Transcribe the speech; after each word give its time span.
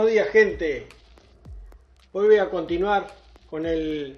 Buenos 0.00 0.14
días 0.14 0.28
gente. 0.28 0.86
Hoy 2.12 2.26
voy 2.28 2.38
a 2.38 2.48
continuar 2.48 3.06
con 3.50 3.66
el 3.66 4.16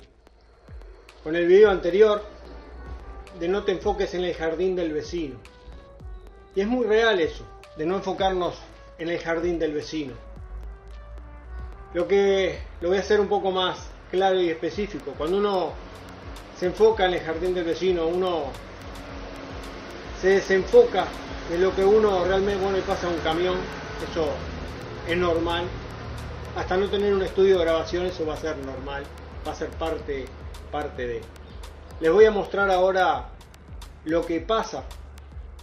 con 1.24 1.34
el 1.34 1.48
video 1.48 1.72
anterior 1.72 2.22
de 3.40 3.48
no 3.48 3.64
te 3.64 3.72
enfoques 3.72 4.14
en 4.14 4.22
el 4.22 4.32
jardín 4.32 4.76
del 4.76 4.92
vecino. 4.92 5.40
Y 6.54 6.60
es 6.60 6.68
muy 6.68 6.86
real 6.86 7.18
eso, 7.18 7.44
de 7.76 7.84
no 7.84 7.96
enfocarnos 7.96 8.54
en 8.96 9.08
el 9.08 9.18
jardín 9.18 9.58
del 9.58 9.72
vecino. 9.72 10.12
Lo 11.94 12.06
que 12.06 12.60
lo 12.80 12.90
voy 12.90 12.98
a 12.98 13.00
hacer 13.00 13.18
un 13.18 13.28
poco 13.28 13.50
más 13.50 13.88
claro 14.12 14.40
y 14.40 14.50
específico. 14.50 15.14
Cuando 15.18 15.38
uno 15.38 15.72
se 16.60 16.66
enfoca 16.66 17.06
en 17.06 17.14
el 17.14 17.20
jardín 17.22 17.54
del 17.54 17.64
vecino, 17.64 18.06
uno 18.06 18.52
se 20.20 20.28
desenfoca 20.28 21.06
de 21.50 21.58
lo 21.58 21.74
que 21.74 21.84
uno 21.84 22.24
realmente, 22.24 22.62
bueno, 22.62 22.78
y 22.78 22.82
pasa 22.82 23.08
un 23.08 23.18
camión, 23.18 23.56
es 25.08 25.16
normal. 25.16 25.64
Hasta 26.56 26.76
no 26.76 26.88
tener 26.88 27.14
un 27.14 27.22
estudio 27.22 27.58
de 27.58 27.64
grabación 27.64 28.06
eso 28.06 28.26
va 28.26 28.34
a 28.34 28.36
ser 28.36 28.56
normal, 28.58 29.04
va 29.46 29.52
a 29.52 29.54
ser 29.54 29.70
parte, 29.70 30.26
parte 30.70 31.06
de. 31.06 31.20
Les 32.00 32.12
voy 32.12 32.24
a 32.26 32.30
mostrar 32.30 32.70
ahora 32.70 33.28
lo 34.04 34.26
que 34.26 34.40
pasa 34.40 34.84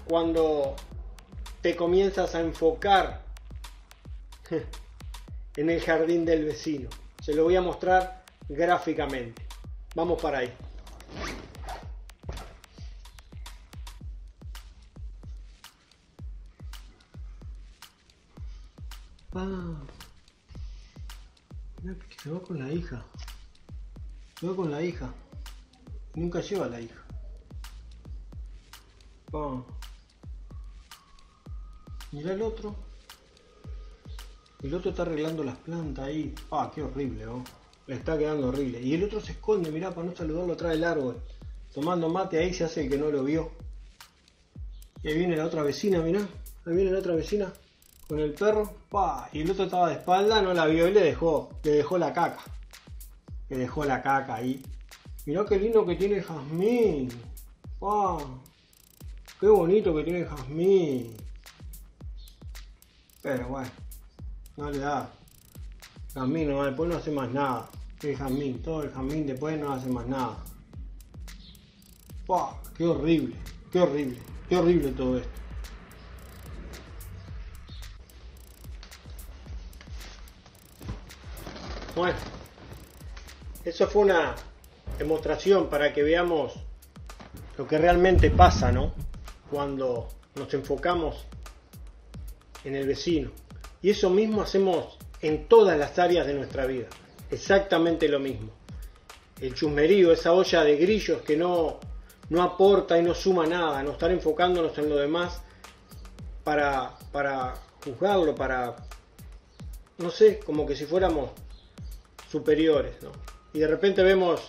cuando 0.07 0.75
te 1.61 1.75
comienzas 1.75 2.33
a 2.35 2.39
enfocar 2.39 3.21
en 5.55 5.69
el 5.69 5.81
jardín 5.81 6.25
del 6.25 6.45
vecino. 6.45 6.89
Se 7.21 7.33
lo 7.33 7.43
voy 7.43 7.55
a 7.55 7.61
mostrar 7.61 8.23
gráficamente. 8.47 9.45
Vamos 9.93 10.21
para 10.21 10.39
ahí. 10.39 10.53
Ah. 19.31 19.77
se 22.23 22.31
va 22.31 22.41
con 22.41 22.57
la 22.57 22.71
hija. 22.73 23.05
Se 24.39 24.47
va 24.47 24.55
con 24.55 24.71
la 24.71 24.81
hija. 24.81 25.13
Nunca 26.15 26.41
lleva 26.41 26.67
la 26.67 26.81
hija. 26.81 27.05
Ah. 29.33 29.63
Mira 32.11 32.33
el 32.33 32.41
otro. 32.41 32.75
El 34.63 34.73
otro 34.73 34.89
está 34.89 35.03
arreglando 35.03 35.43
las 35.43 35.57
plantas 35.57 36.05
ahí. 36.05 36.33
Ah, 36.49 36.71
qué 36.73 36.81
horrible, 36.81 37.27
oh. 37.27 37.43
Le 37.85 37.95
está 37.95 38.17
quedando 38.17 38.47
horrible. 38.47 38.81
Y 38.81 38.95
el 38.95 39.03
otro 39.03 39.21
se 39.21 39.33
esconde, 39.33 39.71
mirá, 39.71 39.93
para 39.93 40.07
no 40.07 40.15
saludarlo 40.15 40.53
atrás 40.53 40.71
del 40.71 40.83
árbol. 40.83 41.21
Tomando 41.71 42.09
mate 42.09 42.39
ahí 42.39 42.51
se 42.51 42.63
hace 42.63 42.81
el 42.83 42.89
que 42.89 42.97
no 42.97 43.11
lo 43.11 43.23
vio. 43.23 43.51
Y 45.03 45.09
ahí 45.09 45.17
viene 45.19 45.37
la 45.37 45.45
otra 45.45 45.61
vecina, 45.61 46.01
mirá. 46.01 46.27
Ahí 46.65 46.75
viene 46.75 46.91
la 46.91 46.99
otra 46.99 47.13
vecina 47.13 47.53
con 48.09 48.19
el 48.19 48.33
perro, 48.33 48.73
pa, 48.89 49.29
y 49.31 49.41
el 49.41 49.51
otro 49.51 49.65
estaba 49.65 49.89
de 49.89 49.93
espalda, 49.93 50.41
no 50.41 50.51
la 50.51 50.65
vio 50.65 50.87
y 50.87 50.91
le 50.91 51.01
dejó, 51.01 51.51
le 51.61 51.73
dejó 51.73 51.99
la 51.99 52.11
caca. 52.11 52.41
Le 53.49 53.57
dejó 53.59 53.85
la 53.85 54.01
caca 54.01 54.33
ahí. 54.33 54.63
Mirá 55.27 55.45
qué 55.45 55.59
lindo 55.59 55.85
que 55.85 55.95
tiene 55.95 56.15
el 56.15 56.23
jazmín. 56.23 57.09
Pa, 57.79 58.17
qué 59.39 59.47
bonito 59.47 59.95
que 59.95 60.03
tiene 60.03 60.21
el 60.21 60.27
jazmín. 60.27 61.15
Pero 63.21 63.47
bueno, 63.47 63.69
no 64.57 64.71
le 64.71 64.79
da. 64.79 65.11
Jazmín 66.15 66.49
no, 66.49 66.65
después 66.65 66.89
no 66.89 66.97
hace 66.97 67.11
más 67.11 67.29
nada. 67.29 67.69
El 68.01 68.17
jazmín, 68.17 68.59
todo 68.63 68.81
el 68.81 68.89
jazmín 68.89 69.27
después 69.27 69.59
no 69.59 69.71
hace 69.71 69.87
más 69.87 70.07
nada. 70.07 70.35
Pa, 72.25 72.59
qué 72.75 72.87
horrible, 72.87 73.35
qué 73.71 73.81
horrible, 73.81 74.17
qué 74.49 74.57
horrible 74.57 74.91
todo 74.93 75.19
esto. 75.19 75.38
Bueno, 81.99 82.15
eso 83.65 83.85
fue 83.87 84.03
una 84.03 84.33
demostración 84.97 85.69
para 85.69 85.91
que 85.91 86.01
veamos 86.01 86.53
lo 87.57 87.67
que 87.67 87.77
realmente 87.77 88.31
pasa, 88.31 88.71
¿no? 88.71 88.93
Cuando 89.51 90.07
nos 90.35 90.53
enfocamos 90.53 91.25
en 92.63 92.77
el 92.77 92.87
vecino. 92.87 93.31
Y 93.81 93.89
eso 93.89 94.09
mismo 94.09 94.41
hacemos 94.43 94.97
en 95.21 95.49
todas 95.49 95.77
las 95.77 95.99
áreas 95.99 96.25
de 96.25 96.35
nuestra 96.35 96.65
vida. 96.67 96.87
Exactamente 97.31 98.07
lo 98.07 98.21
mismo. 98.21 98.51
El 99.41 99.53
chusmerío, 99.53 100.13
esa 100.13 100.31
olla 100.31 100.63
de 100.63 100.77
grillos 100.77 101.21
que 101.23 101.35
no, 101.35 101.81
no 102.29 102.41
aporta 102.41 102.97
y 102.97 103.03
no 103.03 103.13
suma 103.13 103.45
nada, 103.45 103.83
no 103.83 103.91
estar 103.91 104.09
enfocándonos 104.09 104.77
en 104.77 104.87
lo 104.87 104.95
demás 104.95 105.41
para, 106.45 106.93
para 107.11 107.55
juzgarlo, 107.83 108.33
para, 108.35 108.77
no 109.97 110.09
sé, 110.09 110.39
como 110.39 110.65
que 110.65 110.77
si 110.77 110.85
fuéramos 110.85 111.31
superiores. 112.29 113.01
¿no? 113.01 113.11
Y 113.53 113.59
de 113.59 113.67
repente 113.67 114.03
vemos 114.03 114.41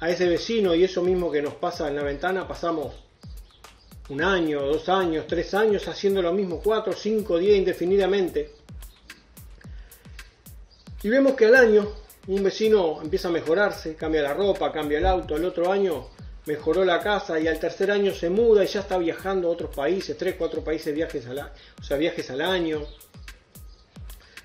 a 0.00 0.10
ese 0.10 0.28
vecino 0.28 0.74
y 0.74 0.84
eso 0.84 1.02
mismo 1.02 1.30
que 1.30 1.42
nos 1.42 1.54
pasa 1.54 1.88
en 1.88 1.96
la 1.96 2.02
ventana, 2.02 2.48
pasamos 2.48 2.94
un 4.08 4.22
año, 4.22 4.62
dos 4.62 4.88
años, 4.88 5.26
tres 5.26 5.54
años 5.54 5.86
haciendo 5.86 6.20
lo 6.22 6.32
mismo, 6.32 6.60
cuatro, 6.62 6.92
cinco, 6.92 7.38
diez 7.38 7.56
indefinidamente. 7.56 8.50
Y 11.02 11.08
vemos 11.08 11.34
que 11.34 11.46
al 11.46 11.54
año 11.54 11.92
un 12.26 12.42
vecino 12.42 13.00
empieza 13.02 13.28
a 13.28 13.30
mejorarse, 13.30 13.94
cambia 13.94 14.22
la 14.22 14.34
ropa, 14.34 14.72
cambia 14.72 14.98
el 14.98 15.06
auto, 15.06 15.36
el 15.36 15.44
otro 15.44 15.70
año 15.70 16.08
mejoró 16.46 16.84
la 16.84 17.00
casa 17.00 17.38
y 17.38 17.46
al 17.46 17.58
tercer 17.58 17.90
año 17.90 18.12
se 18.12 18.30
muda 18.30 18.64
y 18.64 18.66
ya 18.66 18.80
está 18.80 18.98
viajando 18.98 19.48
a 19.48 19.52
otros 19.52 19.74
países, 19.74 20.16
tres, 20.16 20.34
cuatro 20.36 20.64
países 20.64 20.94
viajes 20.94 21.26
al, 21.26 21.98
viajes 21.98 22.30
al 22.30 22.40
año 22.40 22.82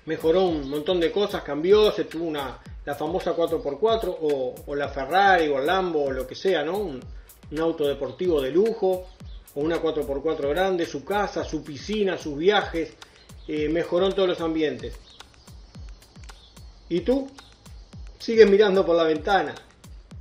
mejoró 0.06 0.44
un 0.44 0.70
montón 0.70 1.00
de 1.00 1.12
cosas, 1.12 1.42
cambió, 1.42 1.92
se 1.92 2.04
tuvo 2.04 2.24
una, 2.24 2.58
la 2.84 2.94
famosa 2.94 3.36
4x4 3.36 4.16
o, 4.66 4.74
la 4.74 4.88
Ferrari 4.88 5.48
o 5.48 5.58
el 5.58 5.66
Lambo 5.66 6.04
o 6.04 6.12
lo 6.12 6.26
que 6.26 6.34
sea, 6.34 6.64
¿no? 6.64 6.78
Un, 6.78 7.02
auto 7.60 7.86
deportivo 7.86 8.40
de 8.40 8.50
lujo 8.50 9.06
o 9.54 9.60
una 9.60 9.80
4x4 9.80 10.48
grande, 10.48 10.84
su 10.84 11.04
casa, 11.04 11.44
su 11.44 11.62
piscina, 11.62 12.18
sus 12.18 12.36
viajes, 12.36 12.94
eh, 13.46 13.68
mejoró 13.68 14.06
en 14.06 14.14
todos 14.14 14.28
los 14.28 14.40
ambientes. 14.40 14.94
Y 16.88 17.00
tú 17.00 17.28
sigues 18.18 18.50
mirando 18.50 18.84
por 18.84 18.96
la 18.96 19.04
ventana, 19.04 19.54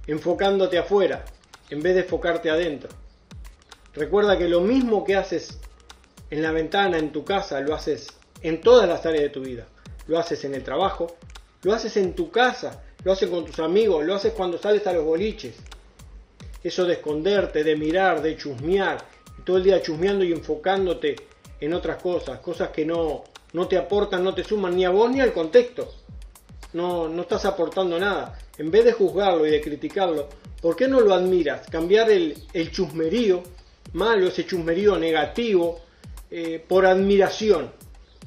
enfocándote 0.06 0.78
afuera, 0.78 1.26
en 1.70 1.82
vez 1.82 1.96
de 1.96 2.02
enfocarte 2.02 2.50
adentro. 2.52 2.90
Recuerda 3.94 4.38
que 4.38 4.48
lo 4.48 4.62
mismo 4.62 5.04
que 5.04 5.16
haces 5.16 5.60
en 6.30 6.44
la 6.44 6.52
ventana, 6.52 7.00
en 7.00 7.12
tu 7.12 7.26
casa, 7.26 7.60
lo 7.60 7.74
haces 7.74 8.08
en 8.44 8.62
todas 8.62 8.88
las 8.88 9.04
áreas 9.06 9.24
de 9.24 9.30
tu 9.30 9.42
vida 9.42 9.66
lo 10.08 10.20
haces 10.20 10.44
en 10.46 10.56
el 10.56 10.64
trabajo, 10.64 11.16
lo 11.64 11.74
haces 11.74 11.98
en 11.98 12.14
tu 12.14 12.30
casa, 12.30 12.84
lo 13.04 13.12
haces 13.12 13.30
con 13.30 13.46
tus 13.46 13.60
amigos, 13.60 14.06
lo 14.06 14.16
haces 14.16 14.34
cuando 14.34 14.58
sales 14.58 14.86
a 14.88 14.94
los 14.94 15.04
boliches. 15.04 15.56
Eso 16.64 16.86
de 16.86 16.94
esconderte, 16.94 17.64
de 17.64 17.76
mirar, 17.76 18.22
de 18.22 18.36
chusmear, 18.36 19.06
todo 19.44 19.58
el 19.58 19.64
día 19.64 19.82
chusmeando 19.82 20.24
y 20.24 20.32
enfocándote 20.32 21.16
en 21.60 21.74
otras 21.74 22.02
cosas, 22.02 22.40
cosas 22.40 22.70
que 22.70 22.86
no, 22.86 23.24
no 23.54 23.68
te 23.68 23.78
aportan, 23.78 24.24
no 24.24 24.34
te 24.34 24.44
suman 24.44 24.76
ni 24.76 24.86
a 24.86 24.90
vos 24.90 25.10
ni 25.12 25.22
al 25.22 25.34
contexto. 25.34 25.94
No, 26.74 27.08
no 27.08 27.22
estás 27.22 27.46
aportando 27.46 27.98
nada. 27.98 28.38
En 28.58 28.70
vez 28.70 28.84
de 28.86 28.94
juzgarlo 28.94 29.46
y 29.46 29.52
de 29.52 29.62
criticarlo, 29.62 30.28
¿por 30.62 30.76
qué 30.76 30.88
no 30.88 31.00
lo 31.00 31.14
admiras? 31.14 31.68
Cambiar 31.70 32.10
el, 32.10 32.36
chusmerío 32.72 33.44
malo, 33.94 34.28
ese 34.28 34.46
chusmerío 34.46 34.98
negativo, 34.98 35.80
eh, 36.30 36.64
por 36.68 36.86
admiración 36.86 37.72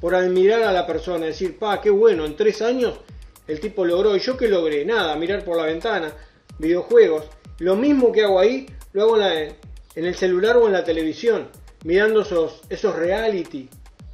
por 0.00 0.14
admirar 0.14 0.62
a 0.62 0.72
la 0.72 0.86
persona, 0.86 1.26
decir, 1.26 1.59
pa, 1.59 1.81
qué 1.81 1.91
bueno, 1.91 2.25
en 2.25 2.36
tres 2.36 2.62
años 2.62 3.00
el 3.47 3.60
tipo 3.60 3.84
logró, 3.84 4.14
y 4.14 4.20
yo 4.20 4.36
que 4.36 4.47
logré, 4.47 4.84
nada, 4.84 5.16
mirar 5.16 5.44
por 5.44 5.56
la 5.56 5.64
ventana, 5.64 6.12
videojuegos, 6.59 7.24
lo 7.59 7.77
mismo 7.77 8.12
que 8.12 8.22
hago 8.22 8.39
ahí, 8.39 8.66
lo 8.92 9.03
hago 9.03 9.21
en, 9.21 9.56
el 9.95 10.15
celular 10.15 10.56
o 10.59 10.66
en 10.66 10.72
la 10.72 10.84
televisión, 10.84 11.48
mirando 11.84 12.21
esos, 12.21 12.60
esos 12.68 12.95
reality, 12.95 13.68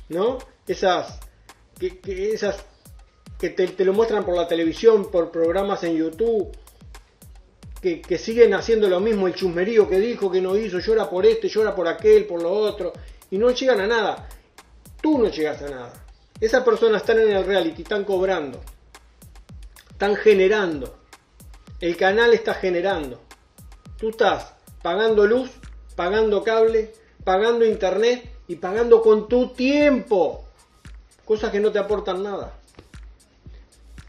¿no? 0.09 0.39
Esas, 0.67 1.19
que, 1.79 2.01
esas 2.33 2.65
que 3.39 3.51
te, 3.51 3.85
lo 3.85 3.93
muestran 3.93 4.25
por 4.25 4.37
la 4.37 4.47
televisión, 4.47 5.11
por 5.11 5.31
programas 5.31 5.83
en 5.83 5.97
YouTube, 5.97 6.57
que, 7.83 8.01
que, 8.01 8.17
siguen 8.17 8.55
haciendo 8.55 8.89
lo 8.89 9.01
mismo, 9.01 9.27
el 9.27 9.35
chusmerío 9.35 9.89
que 9.89 9.99
dijo, 9.99 10.31
que 10.31 10.41
no 10.41 10.57
hizo, 10.57 10.79
llora 10.79 11.11
por 11.11 11.27
este, 11.27 11.49
llora 11.49 11.75
por 11.75 11.89
aquel, 11.89 12.25
por 12.25 12.41
lo 12.41 12.51
otro, 12.53 12.93
y 13.31 13.37
no 13.37 13.51
llegan 13.51 13.81
a 13.81 13.87
nada 13.87 14.29
tú 15.05 15.19
no 15.19 15.29
llegas 15.29 15.61
a 15.61 15.69
nada. 15.69 15.93
Esas 16.41 16.65
personas 16.65 17.03
están 17.03 17.19
en 17.19 17.31
el 17.31 17.45
reality, 17.45 17.83
están 17.83 18.05
cobrando, 18.05 18.59
están 19.91 20.17
generando. 20.17 20.97
El 21.79 21.95
canal 21.99 22.33
está 22.33 22.55
generando. 22.55 23.21
Tú 23.99 24.09
estás 24.09 24.55
pagando 24.81 25.27
luz, 25.27 25.51
pagando 25.95 26.43
cable, 26.43 26.95
pagando 27.23 27.67
internet 27.67 28.31
y 28.49 28.57
pagando 28.57 29.03
con 29.03 29.29
tu 29.29 29.49
tiempo. 29.49 30.47
Cosas 31.27 31.53
que 31.53 31.61
no 31.61 31.71
te 31.71 31.81
aportan 31.81 32.23
nada. 32.23 32.59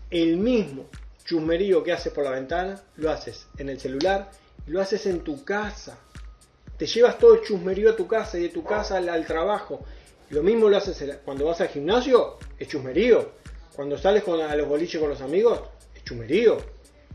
El 0.09 0.37
mismo 0.37 0.85
chusmerío 1.25 1.83
que 1.83 1.91
haces 1.91 2.13
por 2.13 2.23
la 2.23 2.31
ventana, 2.31 2.81
lo 2.95 3.11
haces 3.11 3.47
en 3.57 3.67
el 3.67 3.81
celular 3.81 4.31
y 4.65 4.71
lo 4.71 4.79
haces 4.79 5.05
en 5.07 5.25
tu 5.25 5.43
casa. 5.43 5.97
Te 6.77 6.85
llevas 6.85 7.17
todo 7.17 7.33
el 7.33 7.41
chusmerío 7.41 7.89
a 7.89 7.97
tu 7.97 8.07
casa 8.07 8.37
y 8.37 8.43
de 8.43 8.49
tu 8.49 8.63
casa 8.63 8.95
al, 8.95 9.09
al 9.09 9.25
trabajo 9.25 9.83
lo 10.29 10.43
mismo 10.43 10.69
lo 10.69 10.77
haces 10.77 11.17
cuando 11.23 11.45
vas 11.45 11.61
al 11.61 11.69
gimnasio, 11.69 12.37
es 12.57 12.67
chusmerío. 12.67 13.31
Cuando 13.75 13.97
sales 13.97 14.23
con, 14.23 14.39
a 14.39 14.55
los 14.55 14.67
boliches 14.67 14.99
con 14.99 15.09
los 15.09 15.21
amigos, 15.21 15.59
es 15.95 16.03
chumerío. 16.03 16.57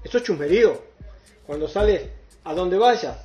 Eso 0.05 0.19
es 0.19 0.25
chumerío. 0.25 0.81
Cuando 1.47 1.69
sales 1.69 2.03
a 2.45 2.55
donde 2.55 2.79
vayas, 2.79 3.17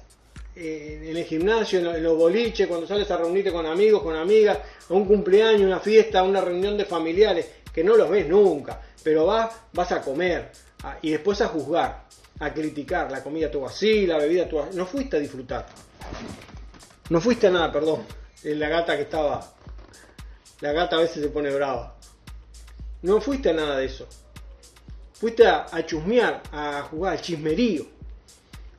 en 0.56 1.18
el 1.18 1.26
gimnasio, 1.26 1.80
en 1.80 2.02
los 2.02 2.18
boliches, 2.18 2.68
cuando 2.68 2.88
sales 2.88 3.12
a 3.12 3.18
reunirte 3.18 3.52
con 3.52 3.66
amigos, 3.66 4.02
con 4.02 4.16
amigas, 4.16 4.58
a 4.90 4.94
un 4.94 5.06
cumpleaños, 5.06 5.62
una 5.62 5.80
fiesta, 5.80 6.24
una 6.24 6.42
reunión 6.42 6.78
de 6.78 6.86
familiares, 6.86 7.48
que 7.74 7.84
no 7.84 7.98
los 7.98 8.10
ves 8.10 8.28
nunca, 8.28 8.82
pero 9.04 9.26
vas, 9.26 9.54
vas 9.74 9.92
a 9.92 10.02
comer 10.02 10.52
y 11.02 11.12
después 11.12 11.42
a 11.42 11.48
juzgar, 11.48 12.06
a 12.40 12.54
criticar, 12.54 13.12
la 13.12 13.22
comida 13.22 13.52
tu 13.52 13.66
así, 13.66 14.06
la 14.06 14.18
bebida 14.18 14.48
tu 14.48 14.62
No 14.74 14.86
fuiste 14.86 15.18
a 15.18 15.20
disfrutar. 15.20 15.66
No 17.10 17.20
fuiste 17.20 17.48
a 17.48 17.52
nada, 17.52 17.72
perdón. 17.72 18.04
La 18.44 18.70
gata 18.70 18.96
que 18.96 19.04
estaba. 19.04 19.54
La 20.66 20.74
gata 20.74 20.96
a 20.96 21.00
veces 21.02 21.22
se 21.22 21.30
pone 21.30 21.52
brava. 21.52 21.96
No 23.04 23.22
fuiste 23.22 23.52
a 23.52 23.54
nada 23.54 23.78
de 23.78 23.86
eso. 23.86 24.08
Fuiste 25.14 25.46
a, 25.46 25.86
chusmear, 25.86 26.42
a 26.52 26.82
jugar 26.90 27.14
al 27.14 27.22
chismerío. 27.22 27.86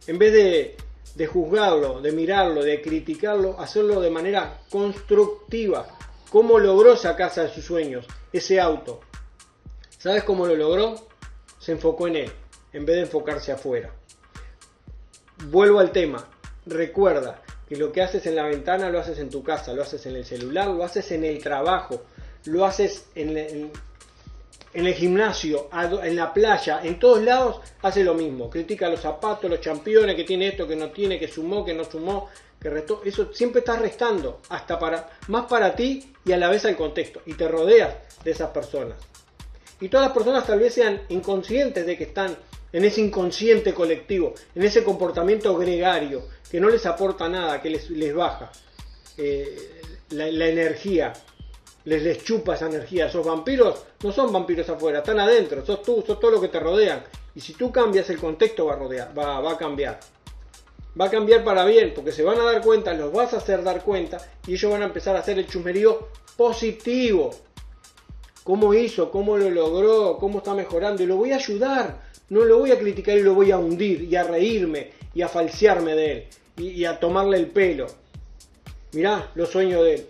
En 0.09 0.19
vez 0.19 0.33
de, 0.33 0.77
de 1.15 1.27
juzgarlo, 1.29 2.01
de 2.01 2.11
mirarlo, 2.11 2.65
de 2.65 2.83
criticarlo, 2.83 3.61
hacerlo 3.61 4.01
de 4.01 4.11
manera 4.11 4.63
constructiva. 4.69 5.87
¿Cómo 6.29 6.59
logró 6.59 6.95
esa 6.95 7.15
casa 7.15 7.43
de 7.45 7.55
sus 7.55 7.65
sueños? 7.65 8.05
Ese 8.33 8.61
auto. 8.61 9.03
¿Sabes 9.97 10.25
cómo 10.25 10.45
lo 10.45 10.57
logró? 10.57 10.97
Se 11.61 11.71
enfocó 11.71 12.09
en 12.09 12.17
él, 12.17 12.33
en 12.73 12.85
vez 12.85 12.97
de 12.97 13.03
enfocarse 13.03 13.53
afuera. 13.53 13.95
Vuelvo 15.45 15.79
al 15.79 15.93
tema. 15.93 16.29
Recuerda, 16.67 17.45
que 17.69 17.77
lo 17.77 17.91
que 17.91 18.03
haces 18.03 18.25
en 18.27 18.37
la 18.37 18.45
ventana 18.45 18.91
lo 18.91 19.01
haces 19.01 19.19
en 19.19 19.29
tu 19.29 19.43
casa, 19.43 19.73
lo 19.73 19.83
haces 19.83 20.07
en 20.07 20.17
el 20.17 20.25
celular, 20.25 20.69
lo 20.69 20.85
haces 20.85 21.11
en 21.13 21.25
el 21.25 21.43
trabajo, 21.43 22.05
lo 22.45 22.65
haces 22.65 23.07
en, 23.15 23.73
el 24.73 24.95
gimnasio, 24.95 25.69
en 26.03 26.17
la 26.17 26.33
playa, 26.33 26.81
en 26.83 26.99
todos 26.99 27.23
lados 27.23 27.61
hace 27.83 28.05
lo 28.05 28.15
mismo. 28.15 28.49
Critica 28.49 28.89
los 28.89 29.01
zapatos, 29.01 29.51
los 29.51 29.61
championes, 29.61 30.15
que 30.15 30.25
tiene 30.25 30.49
esto, 30.49 30.67
que 30.67 30.77
no 30.77 30.91
tiene, 30.91 31.19
que 31.19 31.27
sumó, 31.27 31.65
que 31.65 31.75
no 31.75 31.85
sumó, 31.85 32.29
que 32.61 32.71
restó. 32.71 33.03
Eso 33.05 33.33
siempre 33.33 33.61
estás 33.61 33.81
restando, 33.81 34.41
hasta 34.49 34.79
para, 34.79 35.09
más 35.29 35.47
para 35.47 35.75
ti 35.75 36.13
y 36.25 36.33
a 36.33 36.37
la 36.37 36.49
vez 36.49 36.65
al 36.67 36.77
contexto. 36.77 37.23
Y 37.27 37.35
te 37.35 37.49
rodeas 37.49 37.95
de 38.23 38.31
esas 38.31 38.51
personas. 38.51 38.97
Y 39.81 39.89
todas 39.89 40.07
las 40.07 40.15
personas 40.15 40.47
tal 40.47 40.61
vez 40.61 40.73
sean 40.73 41.03
inconscientes 41.09 41.85
de 41.85 41.99
que 41.99 42.05
están 42.05 42.37
en 42.73 42.85
ese 42.85 43.01
inconsciente 43.01 43.73
colectivo, 43.73 44.35
en 44.55 44.63
ese 44.63 44.83
comportamiento 44.83 45.57
gregario, 45.57 46.25
que 46.51 46.61
no 46.61 46.69
les 46.69 46.85
aporta 46.87 47.29
nada, 47.29 47.61
que 47.61 47.71
les, 47.71 47.91
les 47.91 48.15
baja 48.15 48.51
eh, 49.17 49.81
la, 50.11 50.27
energía, 50.27 51.13
les, 51.85 52.03
les 52.03 52.23
chupa 52.25 52.55
esa 52.55 52.67
energía. 52.67 53.07
Esos 53.07 53.25
vampiros 53.25 53.83
no 54.03 54.13
son 54.13 54.33
vampiros 54.33 54.69
afuera, 54.69 54.99
están 54.99 55.21
adentro, 55.21 55.65
sos 55.65 55.83
tú, 55.83 56.03
sos 56.07 56.21
todo 56.21 56.33
lo 56.33 56.41
que 56.41 56.49
te 56.49 56.61
rodean. 56.61 57.03
Y 57.35 57.41
si 57.41 57.53
tú 57.53 57.71
cambias 57.71 58.09
el 58.11 58.19
contexto 58.19 58.67
va 58.67 58.75
a, 58.75 58.77
rodear, 58.77 59.19
va, 59.19 59.41
va 59.41 59.53
a 59.53 59.59
cambiar. 59.59 60.01
Va 60.99 61.07
a 61.07 61.11
cambiar 61.11 61.45
para 61.45 61.65
bien, 61.67 61.93
porque 61.95 62.13
se 62.13 62.23
van 62.23 62.41
a 62.41 62.45
dar 62.45 62.63
cuenta, 62.63 62.95
los 62.95 63.13
vas 63.13 63.35
a 63.35 63.39
hacer 63.39 63.63
dar 63.63 63.83
cuenta, 63.83 64.19
y 64.47 64.55
ellos 64.55 64.73
van 64.73 64.83
a 64.83 64.87
empezar 64.87 65.15
a 65.15 65.19
hacer 65.19 65.39
el 65.39 65.47
chumerío 65.47 66.09
positivo. 66.37 67.31
¿Cómo 68.45 68.73
hizo? 68.73 69.11
¿Cómo 69.11 69.37
lo 69.37 69.51
logró? 69.51 70.17
¿Cómo 70.19 70.39
está 70.39 70.55
mejorando? 70.55 71.03
Y 71.03 71.07
lo 71.07 71.17
voy 71.17 71.33
a 71.33 71.37
ayudar 71.37 72.06
no 72.29 72.45
lo 72.45 72.59
voy 72.59 72.73
a 72.73 72.79
criticar 72.79 73.17
y 73.17 73.23
lo 73.23 73.35
voy 73.35 73.51
a 73.51 73.59
hundir 73.59 74.03
y 74.03 74.17
a 74.17 74.25
reírme 74.25 74.91
y 75.15 75.23
a 75.23 75.29
falsearme 75.29 75.95
de 75.95 76.13
él 76.13 76.27
y, 76.59 76.85
a 76.85 76.99
tomarle 76.99 77.37
el 77.37 77.47
pelo. 77.49 77.87
Mirá 78.93 79.31
los 79.35 79.51
sueños 79.51 79.85
de 79.85 79.95
él. 79.95 80.07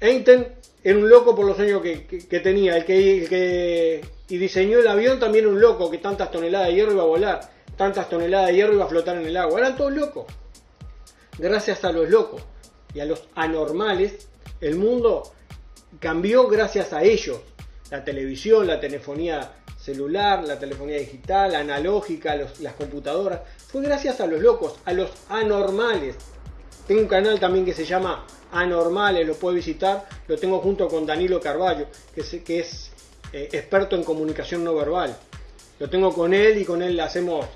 Einstein 0.00 0.46
era 0.82 0.98
un 0.98 1.08
loco 1.08 1.34
por 1.34 1.44
los 1.44 1.56
sueños 1.56 1.82
que, 1.82 2.40
tenía. 2.40 2.76
El 2.76 2.84
que, 2.84 4.04
y 4.28 4.36
diseñó 4.38 4.78
el 4.78 4.86
avión 4.86 5.18
también 5.18 5.44
era 5.44 5.52
un 5.52 5.60
loco 5.60 5.90
que 5.90 5.98
tantas 5.98 6.30
toneladas 6.30 6.68
de 6.68 6.74
hierro 6.74 6.92
iba 6.92 7.02
a 7.02 7.06
volar, 7.06 7.40
tantas 7.76 8.08
toneladas 8.08 8.48
de 8.48 8.54
hierro 8.54 8.74
iba 8.74 8.84
a 8.84 8.88
flotar 8.88 9.16
en 9.16 9.26
el 9.26 9.36
agua. 9.36 9.58
Eran 9.58 9.76
todos 9.76 9.92
locos. 9.92 10.26
Gracias 11.38 11.84
a 11.84 11.92
los 11.92 12.08
locos 12.08 12.42
y 12.94 13.00
a 13.00 13.04
los 13.04 13.24
anormales, 13.34 14.28
el 14.60 14.76
mundo 14.76 15.32
cambió 16.00 16.46
gracias 16.46 16.92
a 16.92 17.02
ellos. 17.02 17.40
La 17.90 18.04
televisión, 18.04 18.66
la 18.66 18.80
telefonía 18.80 19.52
celular, 19.86 20.42
la 20.44 20.58
telefonía 20.58 20.98
digital, 20.98 21.54
analógica, 21.54 22.34
las 22.34 22.72
computadoras, 22.74 23.40
fue 23.68 23.82
gracias 23.82 24.20
a 24.20 24.26
los 24.26 24.42
locos, 24.42 24.74
a 24.84 24.92
los 24.92 25.10
anormales. 25.28 26.16
Tengo 26.88 27.02
un 27.02 27.06
canal 27.06 27.38
también 27.38 27.64
que 27.64 27.72
se 27.72 27.84
llama 27.84 28.26
Anormales, 28.50 29.24
lo 29.26 29.34
puede 29.34 29.56
visitar, 29.56 30.08
lo 30.26 30.36
tengo 30.36 30.58
junto 30.58 30.88
con 30.88 31.06
Danilo 31.06 31.40
Carballo, 31.40 31.86
que 32.14 32.58
es, 32.58 32.90
eh, 33.32 33.48
experto 33.52 33.94
en 33.94 34.02
comunicación 34.02 34.64
no 34.64 34.74
verbal. 34.74 35.16
Lo 35.78 35.88
tengo 35.88 36.12
con 36.12 36.34
él 36.34 36.58
y 36.58 36.64
con 36.64 36.82
él 36.82 36.98
hacemos 36.98 37.46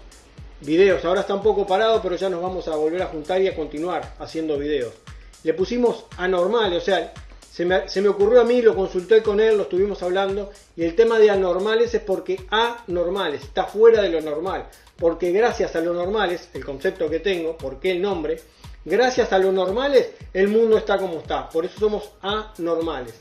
videos. 0.61 1.05
Ahora 1.05 1.23
está 1.23 1.35
un 1.35 1.43
poco 1.43 1.67
parado, 1.67 2.01
pero 2.01 2.15
ya 2.15 2.29
nos 2.29 2.43
vamos 2.43 2.69
a 2.69 2.77
volver 2.77 3.03
a 3.03 3.07
juntar 3.07 3.43
y 3.43 3.49
a 3.49 3.57
continuar 3.57 4.15
haciendo 4.21 4.57
videos. 4.57 4.95
Le 5.43 5.55
pusimos 5.55 6.05
anormales, 6.17 6.83
o 6.83 6.85
sea, 6.85 7.13
se 7.51 7.65
me, 7.65 8.09
ocurrió 8.09 8.41
a 8.41 8.45
mí, 8.45 8.63
lo 8.63 8.77
consulté 8.77 9.23
con 9.23 9.41
él, 9.41 9.57
lo 9.57 9.65
estuvimos 9.65 10.03
hablando, 10.05 10.51
y 10.77 10.85
el 10.85 10.95
tema 10.95 11.19
de 11.19 11.31
anormales 11.31 11.93
es 11.95 12.01
porque 12.01 12.47
anormales, 12.49 13.43
está 13.43 13.65
fuera 13.65 14.03
de 14.03 14.09
lo 14.09 14.21
normal, 14.21 14.69
porque 14.97 15.33
gracias 15.33 15.75
a 15.75 15.81
lo 15.81 15.93
normales, 15.93 16.49
el 16.55 16.65
concepto 16.65 17.11
que 17.11 17.19
tengo, 17.19 17.59
¿por 17.59 17.81
qué 17.81 17.91
el 17.91 18.03
nombre? 18.03 18.41
Gracias 18.85 19.33
a 19.33 19.39
lo 19.39 19.51
normales, 19.51 20.13
el 20.33 20.47
mundo 20.47 20.79
está 20.79 20.97
como 20.97 21.19
está, 21.19 21.49
por 21.49 21.65
eso 21.65 21.81
somos 21.81 22.13
anormales, 22.23 23.15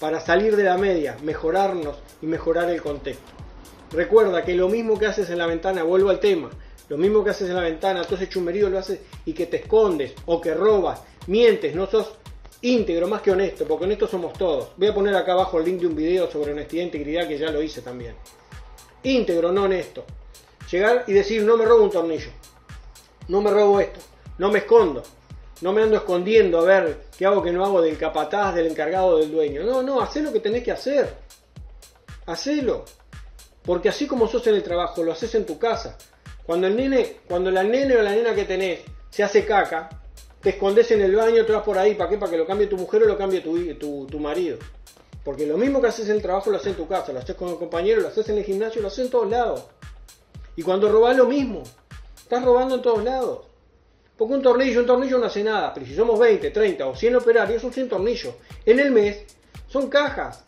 para 0.00 0.20
salir 0.20 0.56
de 0.56 0.64
la 0.64 0.76
media, 0.76 1.16
mejorarnos 1.22 1.96
y 2.20 2.26
mejorar 2.26 2.68
el 2.70 2.82
contexto. 2.82 3.30
Recuerda 3.92 4.44
que 4.44 4.54
lo 4.54 4.68
mismo 4.68 4.98
que 4.98 5.06
haces 5.06 5.30
en 5.30 5.38
la 5.38 5.46
ventana, 5.46 5.84
vuelvo 5.84 6.10
al 6.10 6.18
tema, 6.18 6.50
lo 6.88 6.98
mismo 6.98 7.22
que 7.22 7.30
haces 7.30 7.48
en 7.48 7.54
la 7.54 7.62
ventana, 7.62 8.02
tú 8.02 8.16
ese 8.16 8.28
chumerío 8.28 8.68
lo 8.68 8.80
haces 8.80 8.98
y 9.24 9.32
que 9.32 9.46
te 9.46 9.58
escondes 9.58 10.12
o 10.26 10.40
que 10.40 10.54
robas, 10.54 11.02
mientes, 11.28 11.74
no 11.74 11.86
sos 11.86 12.14
íntegro 12.62 13.06
más 13.06 13.22
que 13.22 13.30
honesto, 13.30 13.64
porque 13.66 13.84
honestos 13.84 14.10
somos 14.10 14.32
todos. 14.32 14.70
Voy 14.76 14.88
a 14.88 14.94
poner 14.94 15.14
acá 15.14 15.32
abajo 15.32 15.58
el 15.58 15.64
link 15.64 15.80
de 15.80 15.86
un 15.86 15.96
video 15.96 16.30
sobre 16.30 16.52
honestidad 16.52 16.82
e 16.82 16.86
integridad 16.86 17.28
que 17.28 17.38
ya 17.38 17.50
lo 17.50 17.62
hice 17.62 17.82
también. 17.82 18.14
Íntegro, 19.02 19.52
no 19.52 19.64
honesto. 19.64 20.04
Llegar 20.70 21.04
y 21.06 21.12
decir, 21.12 21.42
no 21.42 21.56
me 21.56 21.64
robo 21.64 21.84
un 21.84 21.90
tornillo, 21.90 22.30
no 23.28 23.40
me 23.40 23.50
robo 23.50 23.80
esto, 23.80 24.00
no 24.36 24.50
me 24.50 24.58
escondo, 24.58 25.02
no 25.60 25.72
me 25.72 25.82
ando 25.82 25.96
escondiendo 25.96 26.58
a 26.58 26.64
ver 26.64 27.04
qué 27.16 27.26
hago 27.26 27.42
que 27.42 27.52
no 27.52 27.64
hago 27.64 27.80
del 27.80 27.96
capataz, 27.96 28.54
del 28.54 28.66
encargado, 28.66 29.18
del 29.18 29.30
dueño. 29.30 29.62
No, 29.62 29.82
no, 29.82 30.00
hacé 30.00 30.20
lo 30.20 30.32
que 30.32 30.40
tenés 30.40 30.62
que 30.62 30.72
hacer. 30.72 31.14
Hacelo. 32.26 32.84
Porque 33.64 33.88
así 33.88 34.06
como 34.06 34.28
sos 34.28 34.46
en 34.46 34.56
el 34.56 34.62
trabajo, 34.62 35.02
lo 35.02 35.12
haces 35.12 35.34
en 35.34 35.46
tu 35.46 35.58
casa. 35.58 35.96
Cuando 36.44 36.66
el 36.66 36.76
nene, 36.76 37.16
cuando 37.26 37.50
la 37.50 37.62
nene 37.62 37.96
o 37.96 38.02
la 38.02 38.12
nena 38.12 38.34
que 38.34 38.44
tenés 38.44 38.80
se 39.10 39.22
hace 39.22 39.44
caca, 39.44 39.88
te 40.48 40.54
escondes 40.54 40.90
en 40.92 41.02
el 41.02 41.14
baño, 41.14 41.44
te 41.44 41.52
vas 41.52 41.62
por 41.62 41.76
ahí, 41.76 41.94
¿para 41.94 42.08
qué? 42.08 42.16
Para 42.16 42.30
que 42.30 42.38
lo 42.38 42.46
cambie 42.46 42.68
tu 42.68 42.78
mujer 42.78 43.02
o 43.02 43.04
lo 43.06 43.18
cambie 43.18 43.42
tu, 43.42 44.06
tu, 44.06 44.18
marido. 44.18 44.56
Porque 45.22 45.44
lo 45.44 45.58
mismo 45.58 45.78
que 45.78 45.88
haces 45.88 46.08
en 46.08 46.16
el 46.16 46.22
trabajo 46.22 46.50
lo 46.50 46.56
haces 46.56 46.68
en 46.68 46.76
tu 46.76 46.88
casa, 46.88 47.12
lo 47.12 47.18
haces 47.18 47.36
con 47.36 47.50
el 47.50 47.56
compañero, 47.56 48.00
lo 48.00 48.08
haces 48.08 48.26
en 48.30 48.38
el 48.38 48.44
gimnasio, 48.44 48.80
lo 48.80 48.88
haces 48.88 49.04
en 49.04 49.10
todos 49.10 49.28
lados. 49.28 49.64
Y 50.56 50.62
cuando 50.62 50.90
robás 50.90 51.18
lo 51.18 51.26
mismo, 51.26 51.64
estás 52.16 52.42
robando 52.42 52.76
en 52.76 52.80
todos 52.80 53.04
lados. 53.04 53.40
Porque 54.16 54.32
un 54.32 54.40
tornillo, 54.40 54.80
un 54.80 54.86
tornillo 54.86 55.18
no 55.18 55.26
hace 55.26 55.44
nada, 55.44 55.74
pero 55.74 55.84
si 55.84 55.94
somos 55.94 56.18
20, 56.18 56.50
30 56.50 56.86
o 56.86 56.96
100 56.96 57.16
operarios, 57.16 57.60
son 57.60 57.70
100 57.70 57.90
tornillos. 57.90 58.32
En 58.64 58.80
el 58.80 58.90
mes 58.90 59.24
son 59.66 59.90
cajas. 59.90 60.44